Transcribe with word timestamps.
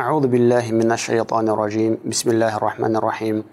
أعوذ 0.00 0.26
بالله 0.26 0.72
من 0.72 0.92
الشيطان 0.92 1.48
الرجيم 1.48 1.98
بسم 2.04 2.30
الله 2.30 2.56
الرحمن 2.56 2.96
الرحيم 2.96 3.44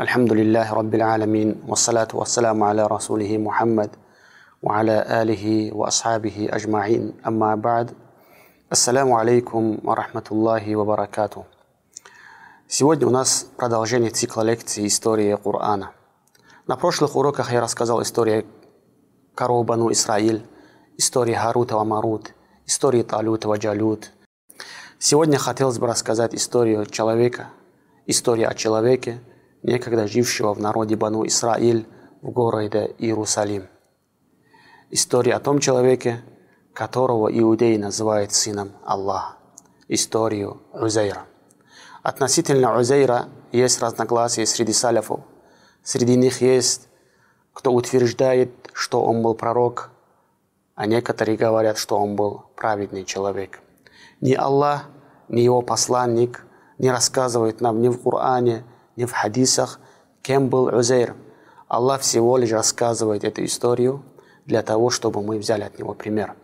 الحمد 0.00 0.32
لله 0.32 0.72
رب 0.74 0.94
العالمين 0.94 1.62
والصلاة 1.68 2.08
والسلام 2.14 2.62
على 2.62 2.86
رسوله 2.86 3.38
محمد 3.38 3.90
وعلى 4.62 5.22
آله 5.22 5.70
وأصحابه 5.72 6.48
أجمعين 6.50 7.12
أما 7.26 7.54
بعد 7.54 7.90
السلام 8.72 9.12
عليكم 9.12 9.78
ورحمة 9.84 10.26
الله 10.32 10.76
وبركاته 10.76 11.44
Сегодня 12.66 13.06
у 13.06 13.10
нас 13.10 13.46
продолжение 13.56 14.10
цикла 14.10 14.42
лекций 14.42 14.88
«История 14.88 15.36
Корана». 15.36 15.92
На 16.66 16.76
прошлых 16.76 17.14
уроках 17.14 17.52
я 17.52 17.60
рассказал 17.60 18.02
историю 18.02 18.44
коров 19.36 19.64
Бану 19.64 19.92
Исраиль, 19.92 20.44
истории 20.98 21.34
Харута 21.34 21.80
и 21.80 21.84
Марут, 21.86 22.32
истории 22.66 23.04
Талута 23.04 23.54
и 23.54 23.58
Джалют – 23.58 24.24
Сегодня 25.01 25.37
хотелось 25.37 25.79
бы 25.79 25.87
рассказать 25.87 26.35
историю 26.35 26.85
человека, 26.85 27.51
историю 28.05 28.49
о 28.49 28.53
человеке, 28.53 29.21
некогда 29.63 30.09
жившего 30.09 30.53
в 30.53 30.59
народе 30.59 30.97
Бану 30.97 31.25
Исраиль 31.25 31.87
в 32.21 32.31
городе 32.31 32.93
Иерусалим. 32.97 33.69
История 34.89 35.35
о 35.35 35.39
том 35.39 35.59
человеке, 35.59 36.21
которого 36.73 37.29
иудеи 37.31 37.77
называют 37.77 38.33
сыном 38.33 38.73
Аллаха. 38.83 39.37
Историю 39.87 40.61
Узейра. 40.73 41.27
Относительно 42.03 42.77
Узейра 42.77 43.29
есть 43.53 43.81
разногласия 43.81 44.45
среди 44.45 44.73
саляфов. 44.73 45.21
Среди 45.81 46.17
них 46.17 46.41
есть, 46.41 46.89
кто 47.53 47.71
утверждает, 47.71 48.51
что 48.73 49.01
он 49.05 49.21
был 49.21 49.33
пророк, 49.33 49.91
а 50.75 50.85
некоторые 50.85 51.37
говорят, 51.37 51.77
что 51.77 51.97
он 51.97 52.17
был 52.17 52.47
праведный 52.57 53.05
человек– 53.05 53.61
ни 54.21 54.33
Аллах, 54.33 54.85
ни 55.27 55.41
его 55.41 55.61
посланник 55.61 56.45
не 56.79 56.89
рассказывают 56.89 57.61
нам 57.61 57.81
ни 57.81 57.89
в 57.89 58.01
Коране, 58.01 58.63
ни 58.95 59.05
в 59.05 59.11
хадисах, 59.11 59.79
кем 60.21 60.49
был 60.49 60.65
Узейр. 60.65 61.15
Аллах 61.67 62.01
всего 62.01 62.37
лишь 62.37 62.51
рассказывает 62.51 63.23
эту 63.23 63.45
историю 63.45 64.03
для 64.45 64.63
того, 64.63 64.89
чтобы 64.89 65.21
мы 65.21 65.37
взяли 65.37 65.63
от 65.63 65.77
него 65.77 65.93
пример. 65.93 66.35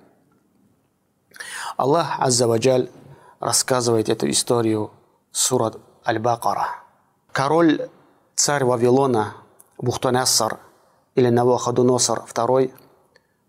Аллах 1.77 2.19
Аззаваджаль 2.19 2.89
рассказывает 3.39 4.09
эту 4.09 4.29
историю 4.29 4.91
сурат 5.31 5.77
Аль-Бакара. 6.05 6.67
Король, 7.31 7.89
царь 8.35 8.63
Вавилона, 8.63 9.33
Бухтонассар 9.77 10.59
или 11.15 11.29
Навуходоносор 11.29 12.19
II 12.19 12.71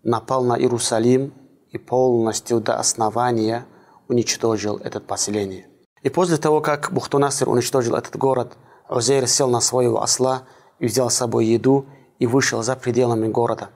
напал 0.03 0.43
на 0.43 0.57
Иерусалим 0.57 1.33
и 1.71 1.77
полностью 1.77 2.59
до 2.59 2.79
основания– 2.79 3.65
уничтожил 4.07 4.77
это 4.77 4.99
поселение. 4.99 5.67
И 6.03 6.09
после 6.09 6.37
того, 6.37 6.61
как 6.61 6.91
Бухтунасир 6.91 7.49
уничтожил 7.49 7.95
этот 7.95 8.15
город, 8.15 8.57
Узейр 8.89 9.27
сел 9.27 9.49
на 9.49 9.59
своего 9.59 10.01
осла 10.01 10.43
и 10.79 10.85
взял 10.85 11.09
с 11.09 11.15
собой 11.15 11.45
еду 11.45 11.85
и 12.19 12.27
вышел 12.27 12.63
за 12.63 12.75
пределами 12.75 13.27
города. 13.27 13.69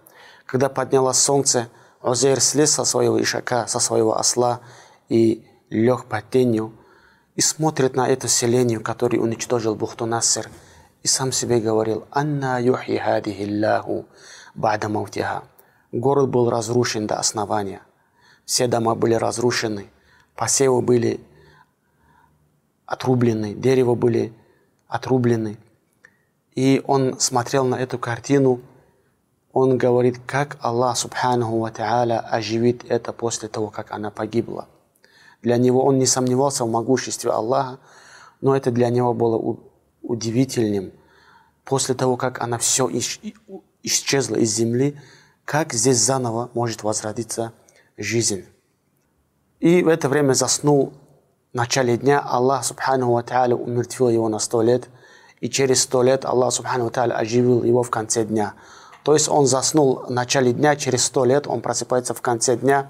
Когда 0.46 0.70
поднялось 0.70 1.18
солнце, 1.18 1.68
Узейр 2.02 2.40
слез 2.40 2.72
со 2.72 2.86
своего 2.86 3.22
ишака, 3.22 3.68
со 3.68 3.80
своего 3.80 4.18
осла 4.18 4.62
и 5.10 5.46
лег 5.70 6.06
под 6.06 6.30
тенью 6.30 6.74
и 7.36 7.42
смотрит 7.42 7.96
на 7.96 8.08
это 8.08 8.28
селение, 8.28 8.80
которое 8.80 9.20
уничтожил 9.20 9.76
Бухтунасир, 9.76 10.50
и 11.04 11.08
сам 11.08 11.32
себе 11.32 11.60
говорил, 11.60 12.06
«Анна 12.12 12.62
юхи 12.62 12.98
хадихи 12.98 13.44
Аллаху 13.44 14.06
бада 14.54 14.90
маутиха». 14.90 15.44
Город 15.92 16.30
был 16.30 16.50
разрушен 16.50 17.08
до 17.08 17.18
основания. 17.18 17.82
Все 18.46 18.68
дома 18.68 18.96
были 18.96 19.16
разрушены– 19.16 19.90
посевы 20.42 20.82
были 20.82 21.20
отрублены, 22.88 23.54
дерево 23.54 23.94
были 23.94 24.34
отрублены. 24.88 25.60
И 26.56 26.82
он 26.88 27.20
смотрел 27.20 27.64
на 27.64 27.76
эту 27.76 28.00
картину, 28.00 28.60
он 29.54 29.78
говорит, 29.78 30.20
как 30.26 30.58
Аллах 30.60 30.98
Субханаху 30.98 31.60
Ва 31.60 31.70
Та'аля 31.70 32.18
оживит 32.18 32.84
это 32.90 33.14
после 33.14 33.50
того, 33.50 33.70
как 33.70 33.92
она 33.92 34.10
погибла. 34.10 34.68
Для 35.44 35.58
него 35.58 35.86
он 35.86 36.00
не 36.00 36.08
сомневался 36.08 36.66
в 36.66 36.72
могуществе 36.72 37.30
Аллаха, 37.30 37.78
но 38.42 38.56
это 38.56 38.72
для 38.72 38.90
него 38.90 39.14
было 39.14 39.60
удивительным. 40.02 40.92
После 41.66 41.94
того, 41.94 42.18
как 42.18 42.42
она 42.42 42.58
все 42.58 42.90
исчезла 43.84 44.38
из 44.38 44.56
земли, 44.56 45.00
как 45.46 45.72
здесь 45.74 46.00
заново 46.00 46.50
может 46.56 46.82
возродиться 46.82 47.54
жизнь. 47.96 48.44
И 49.62 49.84
в 49.84 49.88
это 49.90 50.10
время 50.10 50.34
заснул 50.34 50.92
в 51.54 51.56
начале 51.56 51.96
дня. 51.96 52.20
Аллах 52.20 52.66
Субхану 52.66 53.12
Ва 53.12 53.24
умертвил 53.54 54.10
его 54.10 54.28
на 54.28 54.40
сто 54.40 54.64
лет. 54.64 54.90
И 55.40 55.50
через 55.50 55.84
сто 55.84 56.02
лет 56.02 56.26
Аллах 56.26 56.52
Субхану 56.52 56.86
Ва 56.86 57.04
оживил 57.04 57.64
его 57.64 57.84
в 57.84 57.92
конце 57.92 58.26
дня. 58.26 58.56
То 59.04 59.14
есть 59.14 59.30
он 59.30 59.46
заснул 59.46 60.06
в 60.08 60.10
начале 60.10 60.52
дня, 60.52 60.76
через 60.76 61.06
сто 61.06 61.26
лет 61.26 61.46
он 61.46 61.62
просыпается 61.62 62.16
в 62.16 62.22
конце 62.22 62.58
дня. 62.58 62.90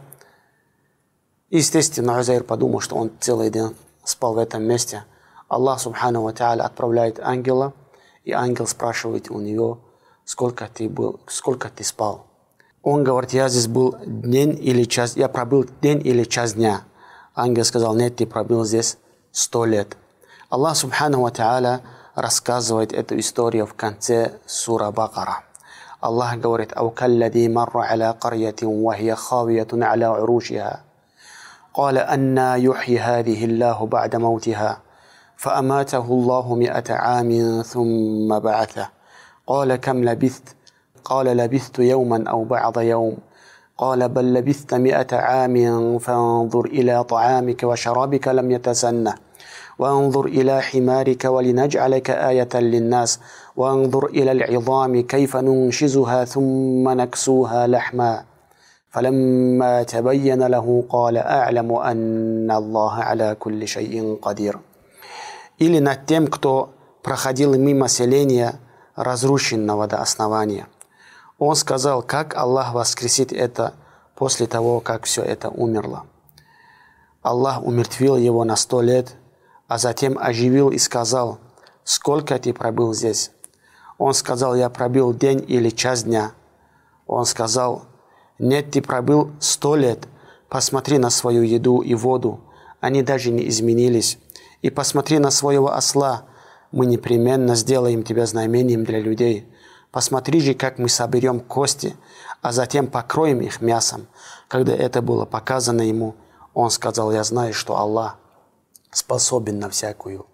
И, 1.49 1.57
естественно, 1.57 2.17
Узайр 2.17 2.45
подумал, 2.45 2.79
что 2.79 2.95
он 2.95 3.11
целый 3.19 3.49
день 3.49 3.75
спал 4.05 4.35
в 4.35 4.37
этом 4.37 4.63
месте. 4.63 5.03
Аллах 5.49 5.81
Субхану 5.81 6.21
Ва 6.21 6.31
отправляет 6.31 7.19
ангела, 7.19 7.73
и 8.23 8.31
ангел 8.31 8.65
спрашивает 8.65 9.29
у 9.29 9.41
него, 9.41 9.79
сколько 10.23 10.69
ты, 10.73 10.87
был, 10.87 11.19
сколько 11.27 11.67
ты 11.67 11.83
спал. 11.83 12.30
Он 12.82 13.04
говорит, 13.04 13.32
я 13.32 13.48
здесь 13.48 13.66
был 13.66 13.96
день 14.06 14.58
или 14.62 14.84
час, 14.84 15.16
я 15.16 15.28
пробыл 15.28 15.66
день 15.82 16.00
или 16.04 16.24
час 16.24 16.54
дня. 16.54 16.82
Ангел 17.34 17.64
сказал, 17.64 17.94
нет, 17.94 18.16
ты 18.16 18.26
пробыл 18.26 18.64
здесь 18.64 18.98
сто 19.32 19.64
лет. 19.64 19.96
Аллах 20.48 20.76
Субхану 20.76 21.22
Ва 21.22 21.30
Та'аля 21.30 21.80
рассказывает 22.14 22.92
эту 22.92 23.18
историю 23.18 23.66
в 23.66 23.74
конце 23.74 24.38
сура 24.46 24.90
Бакара. 24.90 25.42
Аллах 26.00 26.36
говорит, 26.36 26.72
«Ау 26.76 26.90
каллади 26.90 27.48
марра 27.48 27.82
аля 27.90 28.12
карьятин 28.12 28.82
вахия 28.82 29.16
хавиятун 29.16 29.82
аля 29.82 30.12
урушиха». 30.12 30.80
قال 31.76 31.98
أنا 31.98 32.56
يحيي 32.56 32.98
هذه 32.98 33.44
الله 33.44 33.86
بعد 33.86 34.16
موتها 34.16 34.78
فأماته 35.36 36.04
الله 36.04 36.54
مئة 36.54 36.94
عام 36.94 37.62
ثم 37.62 38.38
بعثه 38.38 38.88
قال 39.46 39.76
كم 39.76 40.04
لبثت 40.04 40.56
قال 41.04 41.26
لبثت 41.26 41.78
يوما 41.78 42.24
أو 42.30 42.44
بعض 42.44 42.78
يوم 42.78 43.16
قال 43.78 44.08
بل 44.08 44.34
لبثت 44.34 44.74
مئة 44.74 45.16
عام 45.16 45.98
فانظر 45.98 46.64
إلى 46.64 47.04
طعامك 47.04 47.62
وشرابك 47.62 48.28
لم 48.28 48.50
يتسنه 48.50 49.14
وانظر 49.78 50.24
إلى 50.24 50.62
حمارك 50.62 51.24
ولنجعلك 51.24 52.10
آية 52.10 52.48
للناس 52.54 53.20
وانظر 53.56 54.06
إلى 54.06 54.32
العظام 54.32 55.02
كيف 55.02 55.36
ننشزها 55.36 56.24
ثم 56.24 56.88
نكسوها 56.88 57.66
لحما 57.66 58.24
فلما 58.90 59.82
تبين 59.82 60.46
له 60.46 60.84
قال 60.88 61.16
أعلم 61.16 61.72
أن 61.72 62.50
الله 62.50 62.94
على 62.94 63.36
كل 63.38 63.68
شيء 63.68 64.18
قدير 64.22 64.58
Или 65.58 65.78
над 65.78 66.04
тем, 66.04 66.26
кто 66.26 66.74
проходил 67.02 67.54
мимо 67.54 67.88
селения, 67.88 68.60
разрушенного 68.94 69.86
до 69.86 70.02
основания – 70.02 70.76
Он 71.43 71.55
сказал, 71.55 72.03
как 72.03 72.35
Аллах 72.37 72.75
воскресит 72.75 73.33
это 73.33 73.73
после 74.13 74.45
того, 74.45 74.79
как 74.79 75.05
все 75.05 75.23
это 75.23 75.49
умерло. 75.49 76.05
Аллах 77.23 77.63
умертвил 77.63 78.15
его 78.15 78.43
на 78.43 78.55
сто 78.55 78.79
лет, 78.79 79.15
а 79.67 79.79
затем 79.79 80.19
оживил 80.19 80.69
и 80.69 80.77
сказал, 80.77 81.39
сколько 81.83 82.37
ты 82.37 82.53
пробыл 82.53 82.93
здесь? 82.93 83.31
Он 83.97 84.13
сказал, 84.13 84.53
я 84.53 84.69
пробил 84.69 85.15
день 85.15 85.43
или 85.47 85.71
час 85.71 86.03
дня. 86.03 86.33
Он 87.07 87.25
сказал, 87.25 87.85
нет, 88.37 88.69
ты 88.69 88.83
пробыл 88.83 89.31
сто 89.39 89.75
лет. 89.75 90.07
Посмотри 90.47 90.99
на 90.99 91.09
свою 91.09 91.41
еду 91.41 91.79
и 91.81 91.95
воду. 91.95 92.39
Они 92.81 93.01
даже 93.01 93.31
не 93.31 93.49
изменились. 93.49 94.19
И 94.61 94.69
посмотри 94.69 95.17
на 95.17 95.31
своего 95.31 95.73
осла. 95.73 96.25
Мы 96.71 96.85
непременно 96.85 97.55
сделаем 97.55 98.03
тебя 98.03 98.27
знамением 98.27 98.83
для 98.83 98.99
людей. 98.99 99.50
Посмотри 99.91 100.39
же, 100.39 100.53
как 100.53 100.77
мы 100.77 100.87
соберем 100.87 101.41
кости, 101.41 101.97
а 102.41 102.53
затем 102.53 102.87
покроем 102.87 103.41
их 103.41 103.59
мясом. 103.61 104.07
Когда 104.47 104.73
это 104.73 105.01
было 105.01 105.25
показано 105.25 105.81
ему, 105.81 106.15
он 106.53 106.71
сказал, 106.71 107.11
я 107.11 107.23
знаю, 107.23 107.53
что 107.53 107.77
Аллах 107.77 108.17
способен 108.91 109.59
на 109.59 109.69
всякую 109.69 110.25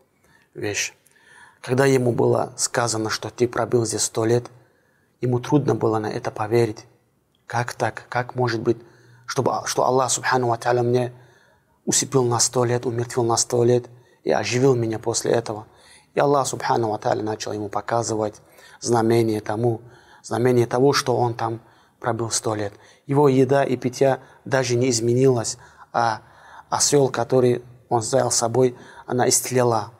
вещь. 0.54 0.94
Когда 1.62 1.86
ему 1.86 2.12
было 2.12 2.54
сказано, 2.56 3.10
что 3.10 3.30
ты 3.30 3.48
пробыл 3.48 3.86
здесь 3.86 4.04
сто 4.04 4.26
лет, 4.26 4.46
ему 5.22 5.40
трудно 5.40 5.74
было 5.74 5.98
на 5.98 6.08
это 6.08 6.30
поверить. 6.30 6.86
Как 7.48 7.74
так? 7.74 8.06
Как 8.10 8.36
может 8.36 8.62
быть, 8.62 8.78
чтобы, 9.26 9.52
что 9.66 9.86
Аллах, 9.86 10.12
субхану 10.12 10.48
ва 10.48 10.84
мне 10.84 11.14
усыпил 11.86 12.24
на 12.24 12.40
сто 12.40 12.64
лет, 12.64 12.86
умертвил 12.86 13.24
на 13.24 13.38
сто 13.38 13.64
лет 13.64 13.86
и 14.24 14.32
оживил 14.32 14.76
меня 14.76 15.00
после 15.00 15.32
этого. 15.32 15.66
И 16.14 16.20
Аллах, 16.20 16.48
субхану 16.48 16.90
ва 16.90 17.16
начал 17.16 17.54
ему 17.54 17.70
показывать 17.70 18.36
знамение 18.80 19.42
тому, 19.42 19.82
знамение 20.24 20.68
того, 20.68 20.94
что 20.94 21.16
он 21.18 21.34
там 21.34 21.62
пробыл 22.00 22.30
сто 22.32 22.56
лет. 22.56 22.74
Его 23.06 23.30
еда 23.30 23.64
и 23.64 23.78
питья 23.78 24.20
даже 24.46 24.76
не 24.76 24.90
изменилось, 24.90 25.58
а 25.94 26.22
осел, 26.70 27.10
который 27.10 27.64
он 27.90 28.00
взял 28.00 28.32
с 28.32 28.36
собой, 28.36 28.76
она 29.06 29.28
истлела. 29.30 29.92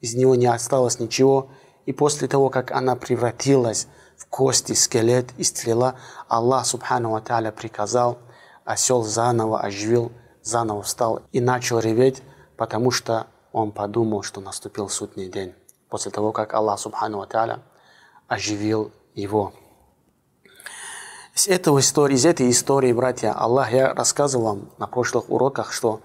Из 0.00 0.14
него 0.14 0.34
не 0.34 0.46
осталось 0.46 0.98
ничего. 0.98 1.50
И 1.86 1.92
после 1.92 2.28
того, 2.28 2.50
как 2.50 2.70
она 2.70 2.96
превратилась 2.96 3.88
в 4.16 4.26
кости, 4.26 4.72
скелет, 4.72 5.30
истлела, 5.38 5.96
Аллах 6.28 6.66
Субхану 6.66 7.10
Ва 7.10 7.52
приказал, 7.52 8.18
осел 8.64 9.02
заново 9.02 9.60
оживил, 9.60 10.12
заново 10.42 10.82
встал 10.82 11.22
и 11.32 11.40
начал 11.40 11.78
реветь, 11.78 12.22
потому 12.56 12.90
что 12.90 13.26
он 13.52 13.72
подумал, 13.72 14.22
что 14.22 14.40
наступил 14.40 14.88
судный 14.88 15.28
день. 15.28 15.54
После 15.88 16.12
того, 16.12 16.32
как 16.32 16.54
Аллах 16.54 16.78
Субхану 16.78 17.18
Ва 17.18 17.60
оживил 18.30 18.92
его. 19.16 19.52
Из, 21.34 21.48
этого 21.48 21.80
истории, 21.80 22.14
из 22.14 22.24
этой 22.24 22.48
истории, 22.48 22.92
братья, 22.92 23.32
Аллах, 23.32 23.72
я 23.72 23.92
рассказывал 23.92 24.44
вам 24.44 24.70
на 24.78 24.86
прошлых 24.86 25.28
уроках, 25.30 25.72
что 25.72 26.00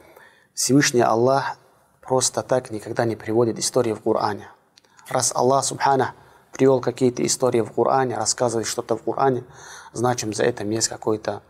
Всевышний 0.56 1.02
Аллах 1.02 1.58
просто 2.02 2.42
так 2.42 2.72
никогда 2.72 3.06
не 3.06 3.16
приводит 3.16 3.60
истории 3.60 3.94
в 3.94 4.02
Коране. 4.02 4.50
Раз 5.08 5.34
Аллах 5.36 5.66
Субхана 5.66 6.16
привел 6.52 6.82
какие-то 6.82 7.24
истории 7.24 7.62
в 7.62 7.72
Коране, 7.72 8.18
рассказывает 8.18 8.68
что-то 8.68 8.98
в 8.98 9.04
Коране, 9.04 9.44
значит 9.94 10.36
за 10.36 10.46
это 10.46 10.64
есть 10.64 10.88
какой-то 10.88 11.44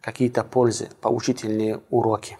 какие-то 0.00 0.44
пользы, 0.44 0.88
поучительные 1.02 1.82
уроки. 1.90 2.38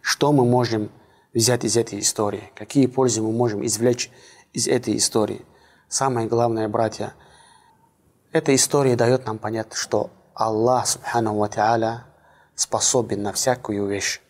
Что 0.00 0.30
мы 0.30 0.44
можем 0.44 0.88
взять 1.34 1.64
из 1.64 1.76
этой 1.76 1.98
истории? 1.98 2.52
Какие 2.54 2.86
пользы 2.86 3.22
мы 3.22 3.32
можем 3.32 3.66
извлечь 3.66 4.12
из 4.52 4.68
этой 4.68 4.96
истории? 4.96 5.44
Самое 5.88 6.28
главное, 6.28 6.68
братья, 6.68 7.14
эта 8.30 8.54
история 8.54 8.94
дает 8.94 9.24
нам 9.24 9.38
понять, 9.38 9.72
что 9.72 10.10
Аллах, 10.34 10.86
Субхану 10.86 11.34
Ва 11.38 12.04
способен 12.54 13.22
на 13.22 13.32
всякую 13.32 13.86
вещь. 13.86 14.20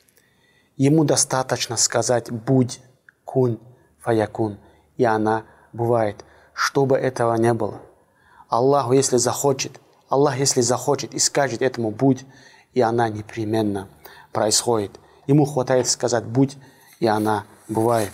Ему 0.76 1.02
достаточно 1.02 1.76
сказать 1.76 2.30
«будь, 2.30 2.80
кун, 3.24 3.58
фаякун», 3.98 4.58
и 4.96 5.04
она 5.04 5.46
бывает, 5.72 6.24
чтобы 6.52 6.96
этого 6.96 7.34
не 7.34 7.52
было. 7.52 7.80
Аллах, 8.48 8.92
если 8.92 9.16
захочет, 9.16 9.80
Аллах, 10.08 10.36
если 10.38 10.60
захочет 10.60 11.12
и 11.12 11.18
скажет 11.18 11.60
этому 11.60 11.90
«будь», 11.90 12.24
и 12.72 12.80
она 12.80 13.08
непременно 13.08 13.88
происходит. 14.32 14.92
Ему 15.26 15.44
хватает 15.44 15.88
сказать 15.88 16.24
«будь», 16.24 16.56
и 17.00 17.08
она 17.08 17.46
бывает. 17.66 18.12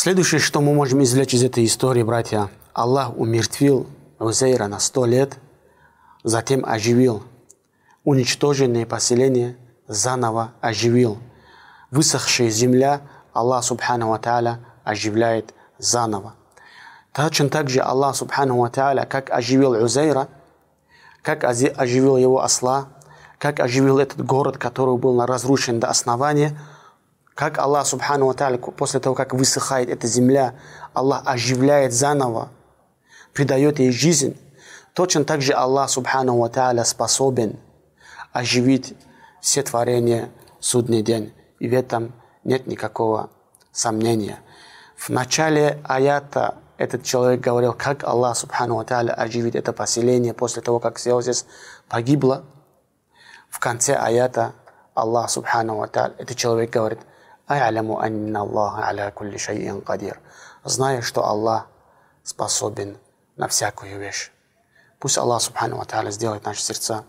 Следующее, 0.00 0.40
что 0.40 0.60
мы 0.60 0.74
можем 0.74 1.02
извлечь 1.02 1.34
из 1.34 1.42
этой 1.42 1.64
истории, 1.64 2.04
братья, 2.04 2.50
Аллах 2.72 3.18
умертвил 3.18 3.88
Узейра 4.20 4.68
на 4.68 4.78
сто 4.78 5.04
лет, 5.06 5.36
затем 6.22 6.64
оживил– 6.64 7.24
уничтоженные 8.04 8.86
поселения 8.86 9.56
заново 9.88 10.52
оживил. 10.60 11.18
Высохшая 11.90 12.48
земля 12.48 13.00
Аллах 13.32 13.64
Субхану 13.64 14.10
Ва 14.10 14.60
оживляет 14.84 15.52
заново. 15.78 16.34
Точно 17.12 17.48
так 17.48 17.68
же 17.68 17.80
Аллах 17.80 18.14
Субхану 18.14 18.56
Ва 18.58 18.70
как 18.70 19.30
оживил 19.30 19.72
Узейра, 19.72 20.28
как 21.22 21.42
оживил 21.42 22.16
его 22.16 22.40
осла, 22.40 22.86
как 23.38 23.58
оживил 23.58 23.98
этот 23.98 24.24
город, 24.24 24.58
который 24.58 24.96
был 24.96 25.26
разрушен 25.26 25.80
до 25.80 25.88
основания, 25.88 26.56
как 27.38 27.56
Аллах 27.58 27.86
Субхану 27.86 28.26
Ва 28.26 28.58
после 28.76 28.98
того, 28.98 29.14
как 29.14 29.32
высыхает 29.32 29.88
эта 29.88 30.08
земля, 30.08 30.56
Аллах 30.92 31.22
оживляет 31.24 31.92
заново, 31.92 32.48
придает 33.32 33.78
ей 33.78 33.92
жизнь. 33.92 34.36
Точно 34.92 35.24
так 35.24 35.40
же 35.40 35.52
Аллах 35.52 35.88
Субхану 35.88 36.36
Ва 36.36 36.82
способен– 36.82 37.60
оживить 38.32 38.96
все 39.40 39.62
творения 39.62 40.30
в 40.58 40.64
судный 40.64 41.02
день. 41.02 41.32
И 41.60 41.68
в 41.68 41.74
этом 41.74 42.12
нет 42.42 42.66
никакого 42.66 43.30
сомнения. 43.70 44.40
В 44.96 45.08
начале 45.10 45.80
аята 45.84 46.56
этот 46.76 47.04
человек 47.04 47.38
говорил, 47.38 47.72
как 47.72 48.02
Аллах 48.02 48.36
Субхану 48.36 48.74
Ва 48.74 48.82
оживит 48.82 49.54
это 49.54 49.72
поселение 49.72 50.34
после 50.34 50.60
того, 50.60 50.80
как 50.80 50.96
все 50.96 51.20
здесь 51.20 51.46
погибло. 51.88 52.42
В 53.48 53.60
конце 53.60 53.94
аята 53.94 54.54
Аллах 54.94 55.30
Субхану 55.30 55.76
Ва 55.76 55.86
этот 55.86 56.36
человек 56.36 56.70
говорит, 56.70 56.98
«А'аляму 57.48 57.98
анна 57.98 58.40
Аллах 58.40 58.78
аля 58.78 59.10
кулли 59.10 59.38
шайин 59.38 59.80
кадир». 59.80 60.20
Зная, 60.64 61.00
что 61.00 61.24
Аллах 61.24 61.66
способен 62.22 62.98
на 63.36 63.48
всякую 63.48 63.98
вещь. 63.98 64.30
Пусть 64.98 65.16
Аллах 65.16 65.40
Субхану 65.40 65.80
Ва 65.80 66.10
сделает 66.10 66.44
наши 66.44 66.60
сердца 66.60 67.04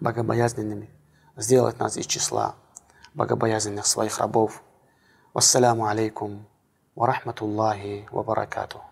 богобоязненными, 0.00 0.90
сделать 1.36 1.78
нас 1.78 1.96
из 1.96 2.06
числа 2.06 2.56
богобоязненных 3.14 3.86
своих 3.86 4.18
рабов. 4.18 4.62
Вассаляму 5.34 5.86
алейкум 5.86 6.46
ва 6.96 7.06
рахматуллахи 7.06 8.08
ва 8.10 8.22
баракатух. 8.22 8.82